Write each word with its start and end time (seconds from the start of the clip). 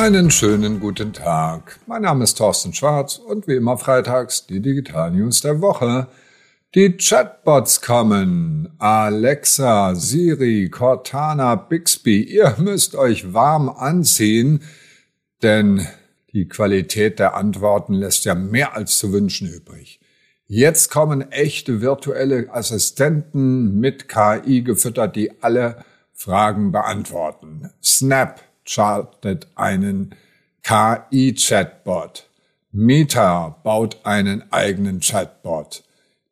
Einen 0.00 0.30
schönen 0.30 0.80
guten 0.80 1.12
Tag. 1.12 1.78
Mein 1.86 2.00
Name 2.00 2.24
ist 2.24 2.38
Thorsten 2.38 2.72
Schwarz 2.72 3.18
und 3.18 3.46
wie 3.46 3.56
immer 3.56 3.76
freitags 3.76 4.46
die 4.46 4.60
Digital 4.60 5.10
News 5.10 5.42
der 5.42 5.60
Woche. 5.60 6.06
Die 6.74 6.96
Chatbots 6.96 7.82
kommen. 7.82 8.72
Alexa, 8.78 9.94
Siri, 9.94 10.70
Cortana, 10.70 11.54
Bixby. 11.54 12.22
Ihr 12.22 12.54
müsst 12.56 12.94
euch 12.94 13.34
warm 13.34 13.68
anziehen, 13.68 14.62
denn 15.42 15.86
die 16.32 16.48
Qualität 16.48 17.18
der 17.18 17.34
Antworten 17.34 17.92
lässt 17.92 18.24
ja 18.24 18.34
mehr 18.34 18.74
als 18.74 18.96
zu 18.96 19.12
wünschen 19.12 19.52
übrig. 19.52 20.00
Jetzt 20.46 20.90
kommen 20.90 21.30
echte 21.30 21.82
virtuelle 21.82 22.50
Assistenten 22.50 23.78
mit 23.78 24.08
KI 24.08 24.62
gefüttert, 24.62 25.14
die 25.14 25.42
alle 25.42 25.84
Fragen 26.14 26.72
beantworten. 26.72 27.68
Snap 27.82 28.40
chartet 28.70 29.48
einen 29.56 30.14
KI-Chatbot. 30.62 32.28
Meta 32.72 33.56
baut 33.64 33.98
einen 34.04 34.44
eigenen 34.52 35.00
Chatbot. 35.00 35.82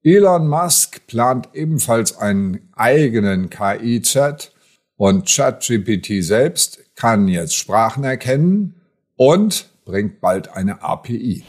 Elon 0.05 0.47
Musk 0.47 1.07
plant 1.09 1.49
ebenfalls 1.53 2.17
einen 2.17 2.69
eigenen 2.77 3.51
KI-Chat 3.51 4.53
und 4.97 5.29
ChatGPT 5.29 6.23
selbst 6.23 6.79
kann 6.95 7.27
jetzt 7.27 7.57
Sprachen 7.57 8.05
erkennen 8.05 8.81
und 9.17 9.69
bringt 9.85 10.21
bald 10.21 10.49
eine 10.51 10.83
API. 10.83 11.45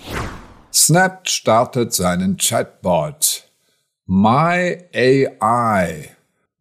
Snap 0.73 1.29
startet 1.29 1.93
seinen 1.93 2.37
Chatbot. 2.37 3.43
My 4.07 4.77
AI, 4.93 6.09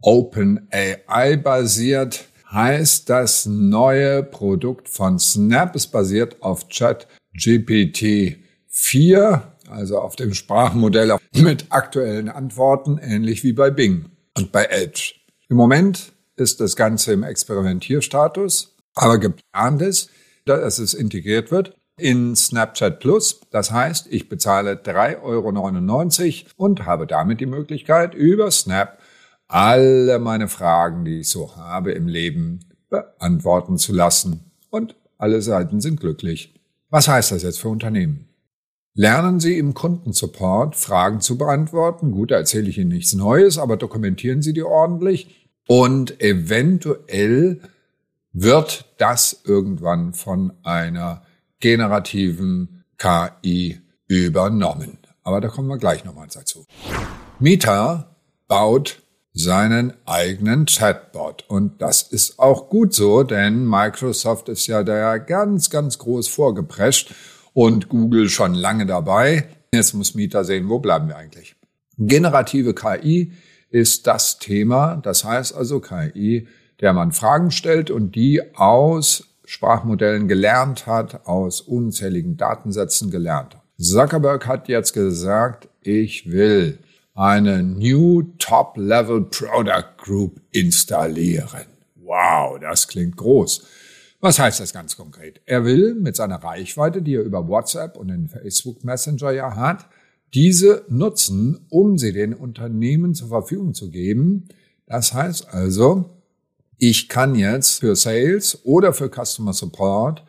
Open 0.02 0.68
AI 0.70 1.36
basiert 1.36 2.27
heißt 2.50 3.10
das 3.10 3.46
neue 3.46 4.22
Produkt 4.22 4.88
von 4.88 5.18
Snap. 5.18 5.74
Es 5.74 5.86
basiert 5.86 6.42
auf 6.42 6.68
ChatGPT 6.68 8.38
4, 8.68 9.42
also 9.70 9.98
auf 9.98 10.16
dem 10.16 10.34
Sprachmodell 10.34 11.16
mit 11.34 11.66
aktuellen 11.70 12.28
Antworten, 12.28 12.98
ähnlich 12.98 13.44
wie 13.44 13.52
bei 13.52 13.70
Bing 13.70 14.06
und 14.36 14.52
bei 14.52 14.64
Edge. 14.64 15.14
Im 15.48 15.56
Moment 15.56 16.12
ist 16.36 16.60
das 16.60 16.76
Ganze 16.76 17.12
im 17.12 17.22
Experimentierstatus, 17.22 18.76
aber 18.94 19.18
geplant 19.18 19.82
ist, 19.82 20.10
dass 20.44 20.78
es 20.78 20.94
integriert 20.94 21.50
wird 21.50 21.74
in 21.98 22.36
Snapchat 22.36 23.00
Plus. 23.00 23.40
Das 23.50 23.72
heißt, 23.72 24.06
ich 24.10 24.28
bezahle 24.28 24.74
3,99 24.74 25.22
Euro 25.22 26.50
und 26.56 26.86
habe 26.86 27.06
damit 27.06 27.40
die 27.40 27.46
Möglichkeit, 27.46 28.14
über 28.14 28.50
Snap 28.50 28.97
alle 29.48 30.18
meine 30.18 30.48
Fragen, 30.48 31.04
die 31.04 31.20
ich 31.20 31.28
so 31.28 31.56
habe 31.56 31.92
im 31.92 32.06
Leben, 32.06 32.60
beantworten 32.90 33.78
zu 33.78 33.92
lassen. 33.92 34.52
Und 34.70 34.94
alle 35.16 35.42
Seiten 35.42 35.80
sind 35.80 36.00
glücklich. 36.00 36.54
Was 36.90 37.08
heißt 37.08 37.32
das 37.32 37.42
jetzt 37.42 37.60
für 37.60 37.68
Unternehmen? 37.68 38.28
Lernen 38.94 39.40
Sie 39.40 39.58
im 39.58 39.74
Kundensupport 39.74 40.74
Fragen 40.74 41.20
zu 41.20 41.38
beantworten. 41.38 42.10
Gut, 42.10 42.30
da 42.30 42.36
erzähle 42.36 42.68
ich 42.68 42.78
Ihnen 42.78 42.90
nichts 42.90 43.14
Neues, 43.14 43.58
aber 43.58 43.76
dokumentieren 43.76 44.42
Sie 44.42 44.52
die 44.52 44.62
ordentlich. 44.62 45.48
Und 45.66 46.20
eventuell 46.20 47.60
wird 48.32 48.86
das 48.98 49.42
irgendwann 49.44 50.14
von 50.14 50.52
einer 50.62 51.22
generativen 51.60 52.84
KI 52.96 53.80
übernommen. 54.06 54.98
Aber 55.22 55.40
da 55.40 55.48
kommen 55.48 55.68
wir 55.68 55.78
gleich 55.78 56.04
nochmal 56.04 56.28
dazu. 56.32 56.64
Meta 57.38 58.16
baut 58.48 59.02
seinen 59.32 59.92
eigenen 60.06 60.66
Chatbot. 60.66 61.44
Und 61.48 61.80
das 61.80 62.02
ist 62.02 62.38
auch 62.38 62.68
gut 62.68 62.94
so, 62.94 63.22
denn 63.22 63.64
Microsoft 63.64 64.48
ist 64.48 64.66
ja 64.66 64.82
da 64.82 65.18
ganz, 65.18 65.70
ganz 65.70 65.98
groß 65.98 66.28
vorgeprescht 66.28 67.14
und 67.52 67.88
Google 67.88 68.28
schon 68.28 68.54
lange 68.54 68.86
dabei. 68.86 69.48
Jetzt 69.72 69.94
muss 69.94 70.14
Mieter 70.14 70.44
sehen, 70.44 70.68
wo 70.68 70.78
bleiben 70.78 71.08
wir 71.08 71.16
eigentlich? 71.16 71.54
Generative 71.98 72.74
KI 72.74 73.32
ist 73.70 74.06
das 74.06 74.38
Thema. 74.38 74.96
Das 74.96 75.24
heißt 75.24 75.54
also 75.54 75.80
KI, 75.80 76.48
der 76.80 76.92
man 76.92 77.12
Fragen 77.12 77.50
stellt 77.50 77.90
und 77.90 78.14
die 78.14 78.54
aus 78.54 79.24
Sprachmodellen 79.44 80.28
gelernt 80.28 80.86
hat, 80.86 81.26
aus 81.26 81.60
unzähligen 81.60 82.36
Datensätzen 82.36 83.10
gelernt 83.10 83.54
hat. 83.54 83.62
Zuckerberg 83.78 84.46
hat 84.46 84.68
jetzt 84.68 84.92
gesagt, 84.92 85.68
ich 85.82 86.30
will 86.30 86.78
eine 87.18 87.64
New 87.64 88.22
Top 88.38 88.76
Level 88.76 89.22
Product 89.24 89.96
Group 89.96 90.40
installieren. 90.52 91.66
Wow, 91.96 92.60
das 92.60 92.86
klingt 92.86 93.16
groß. 93.16 93.66
Was 94.20 94.38
heißt 94.38 94.60
das 94.60 94.72
ganz 94.72 94.96
konkret? 94.96 95.40
Er 95.44 95.64
will 95.64 95.96
mit 95.96 96.14
seiner 96.14 96.36
Reichweite, 96.36 97.02
die 97.02 97.16
er 97.16 97.22
über 97.22 97.48
WhatsApp 97.48 97.96
und 97.96 98.08
den 98.08 98.28
Facebook 98.28 98.84
Messenger 98.84 99.32
ja 99.32 99.56
hat, 99.56 99.86
diese 100.32 100.84
nutzen, 100.88 101.66
um 101.70 101.98
sie 101.98 102.12
den 102.12 102.34
Unternehmen 102.34 103.14
zur 103.14 103.28
Verfügung 103.28 103.74
zu 103.74 103.90
geben. 103.90 104.46
Das 104.86 105.12
heißt 105.12 105.48
also, 105.52 106.20
ich 106.76 107.08
kann 107.08 107.34
jetzt 107.34 107.80
für 107.80 107.96
Sales 107.96 108.60
oder 108.64 108.92
für 108.92 109.10
Customer 109.10 109.52
Support 109.52 110.22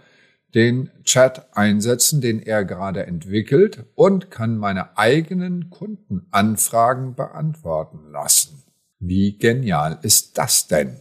den 0.56 0.90
Chat 1.04 1.56
einsetzen, 1.56 2.22
den 2.22 2.42
er 2.42 2.66
gerade 2.66 3.06
entwickelt 3.06 3.86
und 3.96 4.32
kann 4.32 4.58
meine 4.58 4.98
eigenen 4.98 5.70
Kundenanfragen 5.70 7.16
beantworten 7.16 8.12
lassen. 8.12 8.64
Wie 9.00 9.38
genial 9.38 10.00
ist 10.02 10.38
das 10.38 10.68
denn? 10.68 10.98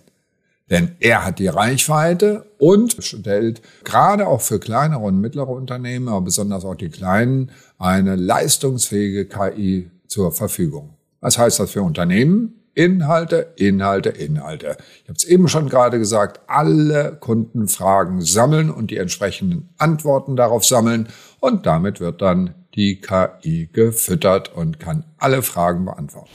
Denn 0.70 0.96
er 1.00 1.24
hat 1.24 1.38
die 1.38 1.46
Reichweite 1.46 2.44
und 2.58 3.02
stellt 3.02 3.62
gerade 3.84 4.26
auch 4.26 4.42
für 4.42 4.60
kleinere 4.60 5.00
und 5.00 5.18
mittlere 5.18 5.48
Unternehmen, 5.48 6.08
aber 6.08 6.20
besonders 6.20 6.64
auch 6.64 6.74
die 6.74 6.90
kleinen, 6.90 7.50
eine 7.78 8.16
leistungsfähige 8.16 9.26
KI 9.26 9.90
zur 10.06 10.32
Verfügung. 10.32 10.94
Was 11.20 11.38
heißt 11.38 11.58
das 11.58 11.70
für 11.70 11.82
Unternehmen? 11.82 12.57
Inhalte, 12.78 13.54
Inhalte, 13.56 14.10
Inhalte. 14.10 14.76
Ich 15.02 15.08
habe 15.08 15.16
es 15.16 15.24
eben 15.24 15.48
schon 15.48 15.68
gerade 15.68 15.98
gesagt, 15.98 16.42
alle 16.46 17.16
Kundenfragen 17.18 18.20
sammeln 18.20 18.70
und 18.70 18.92
die 18.92 18.98
entsprechenden 18.98 19.68
Antworten 19.78 20.36
darauf 20.36 20.64
sammeln 20.64 21.08
und 21.40 21.66
damit 21.66 21.98
wird 21.98 22.22
dann 22.22 22.54
die 22.76 23.00
KI 23.00 23.68
gefüttert 23.72 24.54
und 24.54 24.78
kann 24.78 25.04
alle 25.18 25.42
Fragen 25.42 25.86
beantworten. 25.86 26.30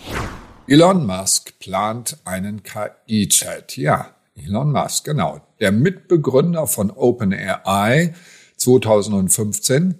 Elon 0.68 1.06
Musk 1.06 1.58
plant 1.59 2.18
einen 2.26 2.62
KI-Chat. 2.62 3.78
Ja, 3.78 4.08
Elon 4.36 4.74
Musk, 4.74 5.06
genau. 5.06 5.40
Der 5.62 5.72
Mitbegründer 5.72 6.68
von 6.68 6.92
OpenAI 6.92 8.14
2015 8.58 9.96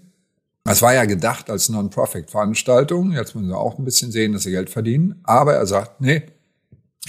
das 0.66 0.82
war 0.82 0.94
ja 0.94 1.04
gedacht 1.04 1.50
als 1.50 1.68
Non-Profit-Veranstaltung. 1.68 3.12
Jetzt 3.12 3.36
müssen 3.36 3.50
wir 3.50 3.58
auch 3.58 3.78
ein 3.78 3.84
bisschen 3.84 4.12
sehen, 4.12 4.32
dass 4.32 4.44
sie 4.44 4.52
Geld 4.52 4.70
verdienen. 4.70 5.20
Aber 5.24 5.54
er 5.56 5.66
sagt, 5.66 6.00
nee, 6.00 6.24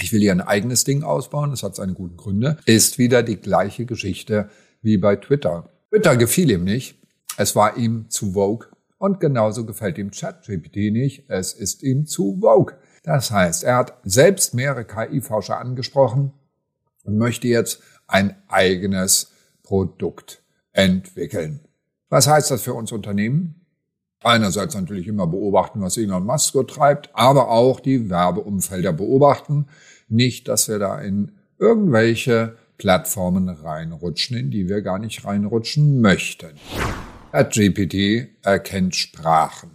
ich 0.01 0.11
will 0.11 0.19
hier 0.19 0.31
ein 0.31 0.41
eigenes 0.41 0.83
Ding 0.83 1.03
ausbauen. 1.03 1.51
Das 1.51 1.63
hat 1.63 1.75
seine 1.75 1.93
guten 1.93 2.17
Gründe. 2.17 2.57
Ist 2.65 2.97
wieder 2.97 3.23
die 3.23 3.37
gleiche 3.37 3.85
Geschichte 3.85 4.49
wie 4.81 4.97
bei 4.97 5.15
Twitter. 5.15 5.69
Twitter 5.89 6.17
gefiel 6.17 6.51
ihm 6.51 6.63
nicht. 6.63 6.99
Es 7.37 7.55
war 7.55 7.77
ihm 7.77 8.09
zu 8.09 8.33
vogue. 8.33 8.67
Und 8.97 9.19
genauso 9.19 9.65
gefällt 9.65 9.97
ihm 9.97 10.11
ChatGPT 10.11 10.91
nicht. 10.91 11.29
Es 11.29 11.53
ist 11.53 11.83
ihm 11.83 12.05
zu 12.05 12.39
vogue. 12.41 12.75
Das 13.03 13.31
heißt, 13.31 13.63
er 13.63 13.77
hat 13.77 13.99
selbst 14.03 14.53
mehrere 14.53 14.85
KI-Forscher 14.85 15.59
angesprochen 15.59 16.33
und 17.03 17.17
möchte 17.17 17.47
jetzt 17.47 17.81
ein 18.07 18.35
eigenes 18.47 19.31
Produkt 19.63 20.41
entwickeln. 20.71 21.61
Was 22.09 22.27
heißt 22.27 22.51
das 22.51 22.61
für 22.61 22.73
uns 22.73 22.91
Unternehmen? 22.91 23.64
Einerseits 24.23 24.75
natürlich 24.75 25.07
immer 25.07 25.27
beobachten, 25.27 25.81
was 25.81 25.97
Elon 25.97 26.25
Musk 26.25 26.53
so 26.53 26.63
treibt, 26.63 27.09
aber 27.13 27.49
auch 27.49 27.79
die 27.79 28.09
Werbeumfelder 28.09 28.93
beobachten. 28.93 29.67
Nicht, 30.07 30.47
dass 30.47 30.67
wir 30.67 30.79
da 30.79 30.99
in 30.99 31.33
irgendwelche 31.59 32.57
Plattformen 32.77 33.49
reinrutschen, 33.49 34.37
in 34.37 34.51
die 34.51 34.67
wir 34.67 34.81
gar 34.81 34.99
nicht 34.99 35.25
reinrutschen 35.25 36.01
möchten. 36.01 36.51
GPT 37.31 38.29
erkennt 38.43 38.95
Sprachen. 38.95 39.71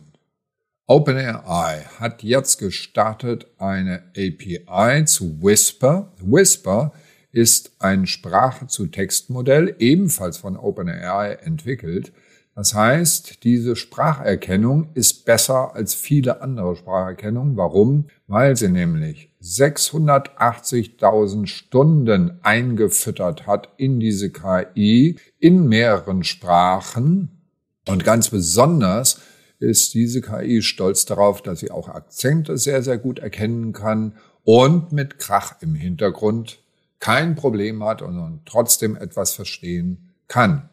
OpenAI 0.87 1.85
hat 1.99 2.23
jetzt 2.23 2.59
gestartet 2.59 3.47
eine 3.59 4.03
API 4.17 5.05
zu 5.05 5.41
Whisper. 5.43 6.13
Whisper 6.21 6.93
ist 7.33 7.73
ein 7.79 8.07
Sprache-zu-Text-Modell, 8.07 9.77
ebenfalls 9.79 10.39
von 10.39 10.57
OpenAI 10.57 11.35
entwickelt. 11.45 12.13
Das 12.55 12.75
heißt, 12.75 13.43
diese 13.45 13.77
Spracherkennung 13.77 14.89
ist 14.95 15.25
besser 15.25 15.75
als 15.75 15.95
viele 15.95 16.43
andere 16.43 16.75
Spracherkennungen. 16.77 17.57
Warum? 17.57 18.09
Weil 18.27 18.57
sie 18.57 18.69
nämlich 18.69 19.33
680.000 19.43 21.47
Stunden 21.47 22.41
eingefüttert 22.43 23.47
hat 23.47 23.69
in 23.77 24.01
diese 24.01 24.31
KI 24.31 25.17
in 25.39 25.69
mehreren 25.69 26.25
Sprachen. 26.25 27.41
Und 27.87 28.05
ganz 28.05 28.31
besonders 28.31 29.21
ist 29.59 29.95
diese 29.95 30.21
KI 30.21 30.63
stolz 30.63 31.05
darauf, 31.05 31.43
dass 31.43 31.61
sie 31.61 31.71
auch 31.71 31.89
Akzente 31.89 32.59
sehr, 32.59 32.83
sehr 32.83 32.99
gut 32.99 33.21
erkennen 33.21 33.73
kann 33.73 34.17
und 34.43 34.91
mit 34.93 35.19
Krach 35.19 35.57
im 35.61 35.75
Hintergrund 35.75 36.63
kein 36.99 37.35
Problem 37.35 37.85
hat 37.85 38.01
und 38.03 38.41
trotzdem 38.47 38.97
etwas 38.97 39.35
verstehen 39.35 40.15
kann. 40.29 40.70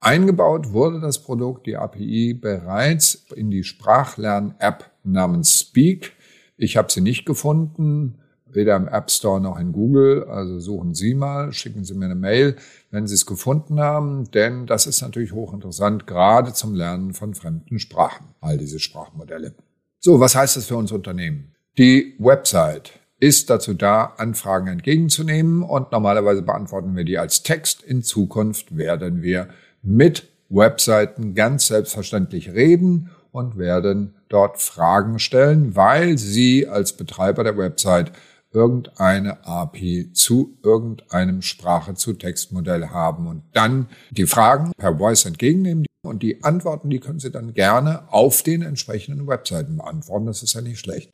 Eingebaut 0.00 0.72
wurde 0.72 1.00
das 1.00 1.22
Produkt, 1.22 1.66
die 1.66 1.76
API, 1.76 2.34
bereits 2.34 3.26
in 3.34 3.50
die 3.50 3.64
Sprachlern-App 3.64 4.90
namens 5.04 5.60
Speak. 5.60 6.12
Ich 6.56 6.76
habe 6.76 6.92
sie 6.92 7.00
nicht 7.00 7.26
gefunden, 7.26 8.18
weder 8.46 8.76
im 8.76 8.88
App 8.88 9.10
Store 9.10 9.40
noch 9.40 9.58
in 9.58 9.72
Google. 9.72 10.24
Also 10.24 10.60
suchen 10.60 10.94
Sie 10.94 11.14
mal, 11.14 11.52
schicken 11.52 11.84
Sie 11.84 11.94
mir 11.94 12.06
eine 12.06 12.14
Mail, 12.14 12.56
wenn 12.90 13.06
Sie 13.06 13.14
es 13.14 13.26
gefunden 13.26 13.80
haben, 13.80 14.30
denn 14.30 14.66
das 14.66 14.86
ist 14.86 15.02
natürlich 15.02 15.32
hochinteressant, 15.32 16.06
gerade 16.06 16.52
zum 16.52 16.74
Lernen 16.74 17.14
von 17.14 17.34
fremden 17.34 17.78
Sprachen, 17.78 18.26
all 18.40 18.58
diese 18.58 18.78
Sprachmodelle. 18.78 19.54
So, 19.98 20.20
was 20.20 20.34
heißt 20.34 20.56
das 20.56 20.66
für 20.66 20.76
uns 20.76 20.92
Unternehmen? 20.92 21.54
Die 21.78 22.14
Website 22.18 22.92
ist 23.18 23.48
dazu 23.50 23.74
da, 23.74 24.14
Anfragen 24.18 24.68
entgegenzunehmen 24.68 25.62
und 25.62 25.90
normalerweise 25.92 26.42
beantworten 26.42 26.96
wir 26.96 27.04
die 27.04 27.18
als 27.18 27.42
Text. 27.42 27.82
In 27.82 28.02
Zukunft 28.02 28.76
werden 28.76 29.22
wir 29.22 29.48
mit 29.86 30.28
Webseiten 30.48 31.34
ganz 31.34 31.68
selbstverständlich 31.68 32.50
reden 32.50 33.10
und 33.30 33.56
werden 33.56 34.14
dort 34.28 34.60
Fragen 34.60 35.18
stellen, 35.18 35.76
weil 35.76 36.18
Sie 36.18 36.66
als 36.66 36.92
Betreiber 36.92 37.44
der 37.44 37.56
Website 37.56 38.12
irgendeine 38.52 39.46
API 39.46 40.12
zu 40.12 40.56
irgendeinem 40.62 41.42
Sprache-zu-Textmodell 41.42 42.88
haben 42.88 43.26
und 43.26 43.42
dann 43.52 43.88
die 44.10 44.26
Fragen 44.26 44.72
per 44.76 44.96
Voice 44.96 45.26
entgegennehmen 45.26 45.86
und 46.02 46.22
die 46.22 46.42
Antworten, 46.42 46.88
die 46.88 47.00
können 47.00 47.20
Sie 47.20 47.30
dann 47.30 47.54
gerne 47.54 48.10
auf 48.12 48.42
den 48.42 48.62
entsprechenden 48.62 49.26
Webseiten 49.26 49.76
beantworten. 49.76 50.26
Das 50.26 50.42
ist 50.42 50.54
ja 50.54 50.62
nicht 50.62 50.78
schlecht. 50.78 51.12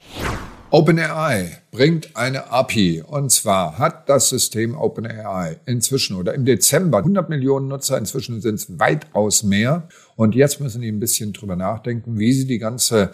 OpenAI 0.74 1.50
bringt 1.70 2.16
eine 2.16 2.50
API 2.50 3.02
und 3.06 3.30
zwar 3.30 3.78
hat 3.78 4.08
das 4.08 4.30
System 4.30 4.74
OpenAI 4.74 5.58
inzwischen 5.66 6.16
oder 6.16 6.32
im 6.32 6.46
Dezember 6.46 6.96
100 6.96 7.28
Millionen 7.28 7.69
Nutzer, 7.69 7.98
inzwischen 7.98 8.40
sind 8.40 8.54
es 8.54 8.78
weitaus 8.78 9.42
mehr. 9.42 9.86
Und 10.16 10.34
jetzt 10.34 10.62
müssen 10.62 10.80
die 10.80 10.90
ein 10.90 10.98
bisschen 10.98 11.34
drüber 11.34 11.56
nachdenken, 11.56 12.19
wie 12.19 12.32
sie 12.32 12.46
die 12.46 12.58
ganze 12.58 13.12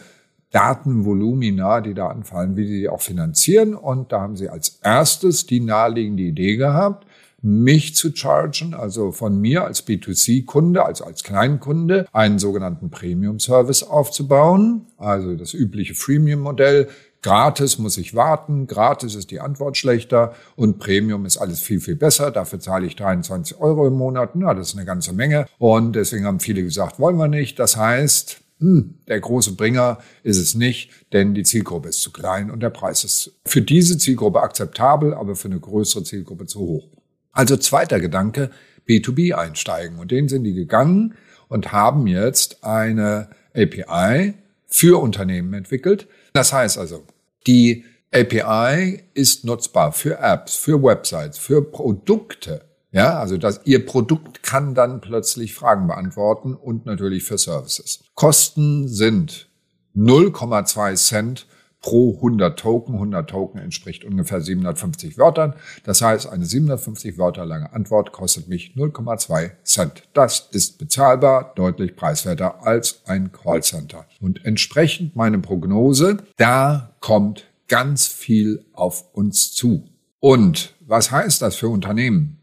Datenvolumina, 0.52 1.80
die 1.80 1.94
da 1.94 2.06
anfallen, 2.06 2.56
wie 2.56 2.68
sie 2.68 2.78
die 2.78 2.88
auch 2.88 3.02
finanzieren. 3.02 3.74
Und 3.74 4.12
da 4.12 4.20
haben 4.20 4.36
sie 4.36 4.48
als 4.48 4.78
erstes 4.84 5.46
die 5.46 5.58
naheliegende 5.58 6.22
Idee 6.22 6.58
gehabt, 6.58 7.08
mich 7.40 7.94
zu 7.94 8.14
chargen, 8.14 8.74
also 8.74 9.12
von 9.12 9.40
mir 9.40 9.64
als 9.64 9.86
B2C-Kunde, 9.86 10.84
also 10.84 11.04
als 11.04 11.22
Kleinkunde, 11.22 12.06
einen 12.12 12.38
sogenannten 12.38 12.90
Premium-Service 12.90 13.84
aufzubauen, 13.84 14.86
also 14.96 15.36
das 15.36 15.54
übliche 15.54 15.94
Freemium-Modell, 15.94 16.88
Gratis 17.28 17.76
muss 17.76 17.98
ich 17.98 18.14
warten, 18.14 18.66
gratis 18.66 19.14
ist 19.14 19.30
die 19.30 19.40
Antwort 19.40 19.76
schlechter 19.76 20.32
und 20.56 20.78
Premium 20.78 21.26
ist 21.26 21.36
alles 21.36 21.60
viel, 21.60 21.78
viel 21.78 21.94
besser. 21.94 22.30
Dafür 22.30 22.58
zahle 22.58 22.86
ich 22.86 22.96
23 22.96 23.60
Euro 23.60 23.86
im 23.86 23.92
Monat. 23.92 24.30
Na, 24.34 24.54
das 24.54 24.68
ist 24.68 24.76
eine 24.76 24.86
ganze 24.86 25.12
Menge. 25.12 25.44
Und 25.58 25.92
deswegen 25.92 26.24
haben 26.24 26.40
viele 26.40 26.62
gesagt, 26.62 26.98
wollen 26.98 27.18
wir 27.18 27.28
nicht. 27.28 27.58
Das 27.58 27.76
heißt, 27.76 28.40
hm, 28.60 28.94
der 29.08 29.20
große 29.20 29.56
Bringer 29.56 29.98
ist 30.22 30.38
es 30.38 30.54
nicht, 30.54 30.90
denn 31.12 31.34
die 31.34 31.42
Zielgruppe 31.42 31.90
ist 31.90 32.00
zu 32.00 32.12
klein 32.12 32.50
und 32.50 32.60
der 32.60 32.70
Preis 32.70 33.04
ist 33.04 33.38
für 33.44 33.60
diese 33.60 33.98
Zielgruppe 33.98 34.40
akzeptabel, 34.40 35.12
aber 35.12 35.36
für 35.36 35.48
eine 35.48 35.60
größere 35.60 36.04
Zielgruppe 36.04 36.46
zu 36.46 36.60
hoch. 36.60 36.88
Also 37.32 37.58
zweiter 37.58 38.00
Gedanke, 38.00 38.50
B2B 38.88 39.34
einsteigen. 39.34 39.98
Und 39.98 40.12
den 40.12 40.30
sind 40.30 40.44
die 40.44 40.54
gegangen 40.54 41.14
und 41.48 41.72
haben 41.72 42.06
jetzt 42.06 42.64
eine 42.64 43.28
API 43.54 44.32
für 44.66 45.02
Unternehmen 45.02 45.52
entwickelt, 45.52 46.08
das 46.32 46.54
heißt 46.54 46.78
also, 46.78 47.04
die 47.48 47.84
API 48.14 49.02
ist 49.14 49.44
nutzbar 49.44 49.92
für 49.92 50.18
Apps, 50.18 50.54
für 50.54 50.82
Websites, 50.82 51.38
für 51.38 51.62
Produkte. 51.62 52.64
Ja, 52.90 53.18
also 53.18 53.36
das, 53.36 53.60
Ihr 53.64 53.84
Produkt 53.84 54.42
kann 54.42 54.74
dann 54.74 55.00
plötzlich 55.00 55.54
Fragen 55.54 55.88
beantworten 55.88 56.54
und 56.54 56.86
natürlich 56.86 57.24
für 57.24 57.36
Services. 57.36 58.04
Kosten 58.14 58.88
sind 58.88 59.48
0,2 59.96 60.94
Cent 60.94 61.46
pro 61.80 62.14
100 62.16 62.58
Token. 62.58 62.94
100 62.94 63.28
Token 63.28 63.60
entspricht 63.60 64.04
ungefähr 64.04 64.40
750 64.40 65.18
Wörtern. 65.18 65.54
Das 65.84 66.02
heißt, 66.02 66.28
eine 66.28 66.44
750 66.44 67.18
Wörter 67.18 67.46
lange 67.46 67.72
Antwort 67.72 68.12
kostet 68.12 68.48
mich 68.48 68.74
0,2 68.76 69.50
Cent. 69.62 70.02
Das 70.12 70.48
ist 70.50 70.78
bezahlbar, 70.78 71.52
deutlich 71.54 71.96
preiswerter 71.96 72.66
als 72.66 73.02
ein 73.06 73.32
Callcenter. 73.32 74.06
Und 74.20 74.44
entsprechend 74.44 75.16
meine 75.16 75.38
Prognose, 75.38 76.18
da 76.36 76.94
kommt 77.00 77.46
ganz 77.68 78.06
viel 78.06 78.64
auf 78.72 79.04
uns 79.12 79.52
zu. 79.52 79.88
Und 80.20 80.74
was 80.80 81.10
heißt 81.10 81.42
das 81.42 81.56
für 81.56 81.68
Unternehmen? 81.68 82.38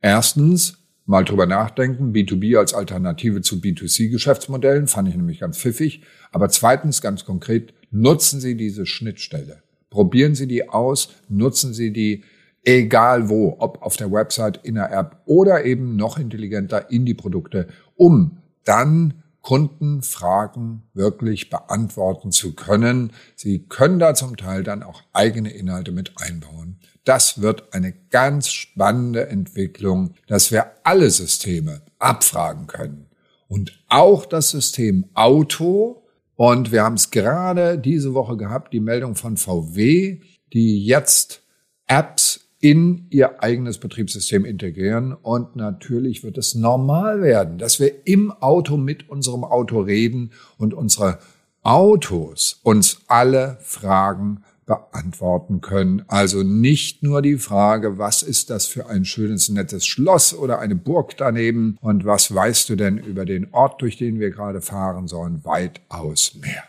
Erstens, 0.00 0.78
mal 1.06 1.24
drüber 1.24 1.46
nachdenken, 1.46 2.12
B2B 2.12 2.58
als 2.58 2.74
Alternative 2.74 3.42
zu 3.42 3.56
B2C-Geschäftsmodellen, 3.56 4.88
fand 4.88 5.08
ich 5.08 5.14
nämlich 5.14 5.40
ganz 5.40 5.58
pfiffig. 5.58 6.02
Aber 6.32 6.48
zweitens, 6.48 7.00
ganz 7.00 7.24
konkret, 7.24 7.74
nutzen 7.92 8.40
Sie 8.40 8.56
diese 8.56 8.86
Schnittstelle. 8.86 9.62
Probieren 9.90 10.34
Sie 10.34 10.48
die 10.48 10.68
aus, 10.68 11.10
nutzen 11.28 11.72
Sie 11.72 11.92
die 11.92 12.24
egal 12.64 13.28
wo, 13.28 13.56
ob 13.58 13.82
auf 13.82 13.96
der 13.96 14.10
Website, 14.12 14.60
in 14.62 14.76
der 14.76 14.92
App 14.92 15.22
oder 15.26 15.64
eben 15.64 15.96
noch 15.96 16.18
intelligenter 16.18 16.90
in 16.90 17.04
die 17.04 17.14
Produkte, 17.14 17.68
um 17.96 18.38
dann 18.64 19.22
Kundenfragen 19.40 20.84
wirklich 20.94 21.50
beantworten 21.50 22.30
zu 22.30 22.54
können. 22.54 23.12
Sie 23.34 23.66
können 23.66 23.98
da 23.98 24.14
zum 24.14 24.36
Teil 24.36 24.62
dann 24.62 24.84
auch 24.84 25.02
eigene 25.12 25.50
Inhalte 25.50 25.90
mit 25.90 26.12
einbauen. 26.16 26.78
Das 27.04 27.42
wird 27.42 27.74
eine 27.74 27.92
ganz 28.10 28.50
spannende 28.50 29.28
Entwicklung, 29.28 30.14
dass 30.28 30.52
wir 30.52 30.66
alle 30.84 31.10
Systeme 31.10 31.82
abfragen 31.98 32.68
können. 32.68 33.06
Und 33.48 33.82
auch 33.88 34.24
das 34.24 34.50
System 34.50 35.06
Auto. 35.14 36.01
Und 36.44 36.72
wir 36.72 36.82
haben 36.82 36.96
es 36.96 37.12
gerade 37.12 37.78
diese 37.78 38.14
Woche 38.14 38.36
gehabt, 38.36 38.72
die 38.72 38.80
Meldung 38.80 39.14
von 39.14 39.36
VW, 39.36 40.18
die 40.52 40.84
jetzt 40.84 41.44
Apps 41.86 42.48
in 42.58 43.06
ihr 43.10 43.44
eigenes 43.44 43.78
Betriebssystem 43.78 44.44
integrieren. 44.44 45.12
Und 45.12 45.54
natürlich 45.54 46.24
wird 46.24 46.36
es 46.38 46.56
normal 46.56 47.22
werden, 47.22 47.58
dass 47.58 47.78
wir 47.78 48.08
im 48.08 48.32
Auto 48.32 48.76
mit 48.76 49.08
unserem 49.08 49.44
Auto 49.44 49.82
reden 49.82 50.32
und 50.58 50.74
unsere 50.74 51.20
Autos 51.62 52.58
uns 52.64 53.02
alle 53.06 53.58
Fragen 53.60 54.42
beantworten 54.66 55.60
können. 55.60 56.04
Also 56.08 56.42
nicht 56.42 57.02
nur 57.02 57.22
die 57.22 57.38
Frage, 57.38 57.98
was 57.98 58.22
ist 58.22 58.50
das 58.50 58.66
für 58.66 58.88
ein 58.88 59.04
schönes, 59.04 59.48
nettes 59.48 59.86
Schloss 59.86 60.34
oder 60.34 60.60
eine 60.60 60.76
Burg 60.76 61.16
daneben 61.16 61.76
und 61.80 62.04
was 62.04 62.34
weißt 62.34 62.68
du 62.68 62.76
denn 62.76 62.98
über 62.98 63.24
den 63.24 63.52
Ort, 63.52 63.82
durch 63.82 63.96
den 63.96 64.20
wir 64.20 64.30
gerade 64.30 64.60
fahren, 64.60 65.08
sondern 65.08 65.44
weitaus 65.44 66.34
mehr. 66.40 66.62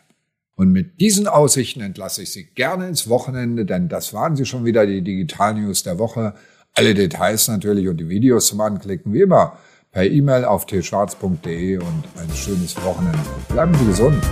Und 0.56 0.72
mit 0.72 1.00
diesen 1.00 1.28
Aussichten 1.28 1.82
entlasse 1.82 2.24
ich 2.24 2.32
Sie 2.32 2.46
gerne 2.46 2.88
ins 2.88 3.10
Wochenende, 3.10 3.66
denn 3.66 3.90
das 3.90 4.14
waren 4.14 4.36
sie 4.36 4.46
schon 4.46 4.66
wieder, 4.66 4.86
die 4.86 5.02
Digital 5.02 5.56
News 5.56 5.84
der 5.84 5.98
Woche. 5.98 6.36
Alle 6.76 6.94
Details 6.94 7.48
natürlich 7.48 7.88
und 7.88 7.98
die 7.98 8.10
Videos 8.10 8.48
zum 8.48 8.62
Anklicken, 8.62 9.14
wie 9.14 9.22
immer, 9.22 9.58
per 9.92 10.06
E-Mail 10.06 10.46
auf 10.46 10.66
tschwarz.de 10.66 11.78
und 11.78 12.04
ein 12.18 12.36
schönes 12.36 12.76
Wochenende. 12.84 13.20
Bleiben 13.50 13.74
Sie 13.76 13.86
gesund. 13.86 14.24